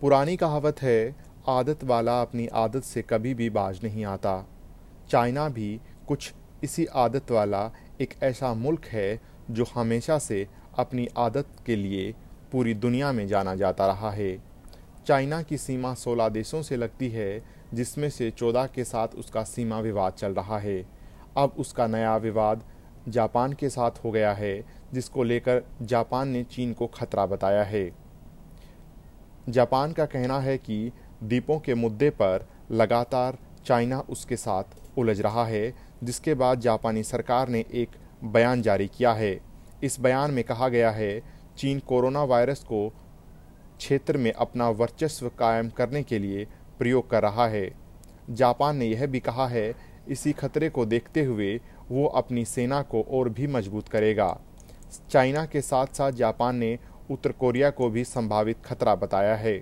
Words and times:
पुरानी 0.00 0.36
कहावत 0.36 0.82
है, 0.82 1.16
आदत 1.48 1.84
वाला 1.84 2.22
अपनी 2.22 2.46
आदत 2.46 2.82
से 2.82 3.02
कभी 3.02 3.34
भी 3.34 3.50
बाज 3.50 3.80
नहीं 3.84 4.04
आता। 4.04 4.48
चाइना 5.10 5.48
भी 5.48 5.80
कुछ 6.08 6.34
इसी 6.64 6.86
आदत 6.86 7.30
वाला 7.30 7.72
एक 8.00 8.14
ऐसा 8.22 8.54
मुल्क 8.54 8.84
है, 8.84 9.20
जो 9.50 9.64
हमेशा 9.74 10.18
से 10.18 10.48
अपनी 10.78 11.08
आदत 11.16 11.46
के 11.66 11.76
लिए 11.76 12.14
पूरी 12.52 12.74
दुनिया 12.74 13.12
में 13.12 13.26
जाना 13.26 13.54
जाता 13.54 13.86
रहा 13.86 14.10
है। 14.10 14.38
चाइना 15.06 15.42
की 15.42 15.58
सीमा 15.58 15.94
16 15.94 16.28
देशों 16.28 16.62
से 16.62 16.76
लगती 16.76 17.08
है, 17.08 17.44
जिसमें 17.74 18.10
से 18.10 18.30
14 18.30 18.66
के 18.66 18.84
साथ 18.84 19.08
उसका 19.08 19.44
सीमा 19.44 19.80
विवाद 19.80 20.12
चल 20.12 20.32
रहा 20.32 20.58
है। 20.58 20.86
अब 21.36 21.54
उसका 21.58 21.86
नया 21.86 22.16
विवाद 22.16 22.64
जापान 23.08 23.52
के 23.52 23.68
साथ 23.68 23.90
हो 24.04 24.10
गया 24.10 24.32
है, 24.32 24.64
जिसको 24.94 25.22
लेकर 25.22 25.62
जापान 25.82 26.28
ने 26.28 26.44
चीन 26.44 26.72
को 26.72 26.86
खतरा 26.86 27.26
बताया 27.26 27.62
है। 27.62 28.03
जापान 29.48 29.92
का 29.92 30.04
कहना 30.06 30.38
है 30.40 30.56
कि 30.58 30.92
द्वीपों 31.22 31.58
के 31.58 31.74
मुद्दे 31.74 32.10
पर 32.10 32.46
लगातार 32.70 33.38
चाइना 33.66 33.98
उसके 34.00 34.36
साथ 34.36 34.98
उलझ 34.98 35.20
रहा 35.20 35.44
है, 35.44 35.74
जिसके 36.04 36.34
बाद 36.34 36.60
जापानी 36.60 37.02
सरकार 37.02 37.48
ने 37.48 37.64
एक 37.72 37.88
बयान 38.24 38.62
जारी 38.62 38.86
किया 38.88 39.12
है। 39.12 39.38
इस 39.84 40.00
बयान 40.00 40.30
में 40.30 40.42
कहा 40.44 40.68
गया 40.68 40.90
है, 40.90 41.22
चीन 41.56 41.78
कोरोना 41.78 42.22
वायरस 42.24 42.62
को 42.64 42.88
क्षेत्र 43.78 44.16
में 44.16 44.32
अपना 44.32 44.68
वर्चस्व 44.70 45.28
कायम 45.28 45.68
करने 45.68 46.02
के 46.02 46.18
लिए 46.18 46.46
प्रयोग 46.78 47.10
कर 47.10 47.22
रहा 47.22 47.46
है। 47.46 47.70
जापान 48.30 48.76
ने 48.76 48.86
यह 48.86 49.06
भी 49.06 49.20
कहा 49.20 49.46
है, 49.48 49.74
इसी 50.08 50.32
खतरे 50.32 50.68
को 50.68 50.84
देखते 50.86 51.24
हुए 51.24 51.60
वो 51.90 52.06
अपनी 52.06 52.44
सेना 52.44 52.80
को 52.82 53.02
और 53.10 53.28
भी 53.28 53.46
मज़बूत 53.46 53.88
करेगा। 53.88 54.36
चाइना 55.10 55.44
के 55.46 55.60
साथ 55.60 55.86
साथ 55.86 56.12
जापान 56.12 56.56
ने 56.56 56.78
उत्तर 57.10 57.32
कोरिया 57.32 57.70
को 57.70 57.88
भी 57.90 58.04
संभावित 58.04 58.64
खतरा 58.64 58.94
बताया 58.94 59.34
है। 59.36 59.56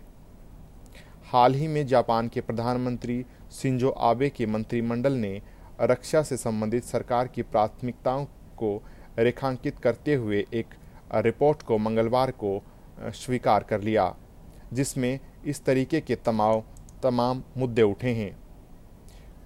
हाल 1.32 1.54
ही 1.54 1.68
में 1.68 1.86
जापान 1.86 2.28
के 2.28 2.40
प्रधानमंत्री 2.40 3.24
सिंजो 3.52 3.90
आबे 3.90 4.28
के 4.30 4.46
मंत्रिमंडल 4.46 5.12
ने 5.12 5.40
रक्षा 5.80 6.22
से 6.22 6.36
संबंधित 6.36 6.84
सरकार 6.84 7.28
की 7.28 7.42
प्राथमिकताओं 7.42 8.24
को 8.58 8.76
रेखांकित 9.18 9.78
करते 9.78 10.14
हुए 10.14 10.44
एक 10.54 10.74
रिपोर्ट 11.14 11.62
को 11.62 11.78
मंगलवार 11.78 12.30
को 12.30 12.60
स्वीकार 13.00 13.62
कर 13.62 13.80
लिया, 13.80 14.14
जिसमें 14.72 15.18
इस 15.44 15.64
तरीके 15.64 16.00
के 16.00 16.16
तमाम 16.16 16.62
तमाम 17.02 17.42
मुद्दे 17.56 17.82
उठे 17.82 18.10
हैं। 18.10 18.36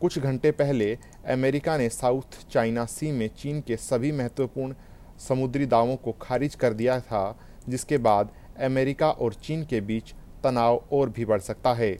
कुछ 0.00 0.19
घंटे 0.19 0.50
पहले 0.50 0.92
अमेरिका 1.28 1.77
ने 1.78 1.88
साउथ 1.88 2.38
चाइना 2.50 2.84
सी 2.86 3.10
में 3.12 3.28
चीन 3.36 3.60
के 3.60 3.77
सभी 3.77 4.12
महत्वपूर्ण 4.12 4.75
समुद्री 5.19 5.66
दावों 5.66 5.97
को 5.97 6.12
खारिज 6.12 6.55
कर 6.55 6.72
दिया 6.72 6.98
था 7.00 7.38
जिसके 7.69 7.98
बाद 7.98 8.31
अमेरिका 8.61 9.11
और 9.11 9.34
चीन 9.34 9.64
के 9.64 9.81
बीच 9.81 10.14
तनाव 10.45 10.84
और 10.92 11.11
भी 11.11 11.25
बढ़ 11.25 11.41
सकता 11.41 11.72
है। 11.75 11.98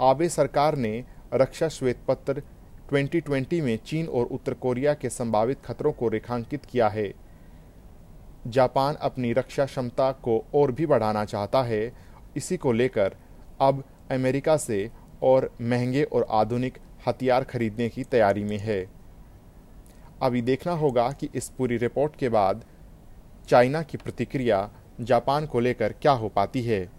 आबे 0.00 0.28
सरकार 0.28 0.76
ने 0.76 1.04
रक्षा 1.34 1.68
श्वेत 1.68 1.98
पत्र 2.08 2.42
2020 2.92 3.60
में 3.60 3.76
चीन 3.76 4.06
और 4.06 4.26
उत्तर 4.26 4.54
कोरिया 4.54 4.94
के 4.94 5.10
संभावित 5.10 5.62
खतरों 5.64 5.92
को 5.92 6.08
रेखांकित 6.08 6.64
किया 6.64 6.88
है। 6.88 7.14
जापान 8.46 8.94
अपनी 8.94 9.32
रक्षा 9.32 9.64
क्षमता 9.64 10.12
को 10.12 10.44
और 10.54 10.72
भी 10.72 10.86
बढ़ाना 10.86 11.24
चाहता 11.24 11.62
है। 11.62 11.92
इसी 12.36 12.56
को 12.56 12.72
लेकर 12.72 13.16
अब 13.60 13.84
अमेरिका 14.10 14.56
से 14.56 14.90
और 15.22 15.50
महँगे 15.60 16.02
और 16.02 16.26
आधुनिक 16.30 16.78
हथियार 17.08 17.44
खरीदने 17.44 17.88
की 17.88 18.04
तैयारी 18.04 18.44
में 18.44 18.58
है। 18.58 18.86
अभी 20.22 20.42
देखना 20.42 20.72
होगा 20.72 21.12
कि 21.12 21.28
इस 21.34 21.48
पूरी 21.48 21.76
रिपोर्ट 21.76 22.16
के 22.16 22.28
बाद 22.28 22.64
चाइना 23.48 23.82
की 23.82 23.98
प्रतिक्रिया 23.98 24.70
जापान 25.00 25.46
को 25.46 25.60
लेकर 25.60 25.92
क्या 25.92 26.12
हो 26.12 26.28
पाती 26.28 26.62
है? 26.62 26.95